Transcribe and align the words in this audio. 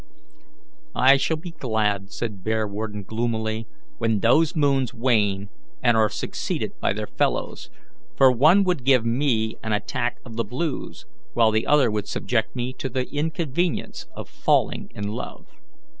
"I 0.95 1.17
shall 1.17 1.37
be 1.37 1.51
glad," 1.51 2.11
said 2.11 2.43
Bearwarden, 2.43 3.03
gloomily, 3.03 3.67
"when 3.99 4.19
those 4.21 4.55
moons 4.55 4.95
wane 4.95 5.49
and 5.83 5.95
are 5.95 6.09
succeeded 6.09 6.71
by 6.79 6.91
their 6.93 7.05
fellows, 7.05 7.69
for 8.15 8.31
one 8.31 8.63
would 8.63 8.83
give 8.83 9.05
me 9.05 9.57
an 9.63 9.73
attack 9.73 10.17
of 10.25 10.37
the 10.37 10.43
blues, 10.43 11.05
while 11.35 11.51
the 11.51 11.67
other 11.67 11.91
would 11.91 12.07
subject 12.07 12.55
me 12.55 12.73
to 12.79 12.89
the 12.89 13.07
inconvenience 13.15 14.07
of 14.15 14.27
falling 14.27 14.89
in 14.95 15.09
love." 15.09 15.45